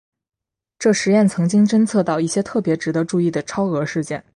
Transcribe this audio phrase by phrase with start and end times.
[0.79, 4.23] 这实验曾经侦测到一些特别值得注意的超额事件。